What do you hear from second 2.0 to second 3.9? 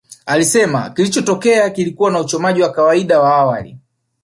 ni uchomaji wa kawaida wa awali